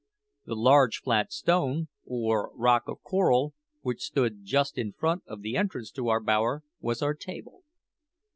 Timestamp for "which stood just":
3.81-4.75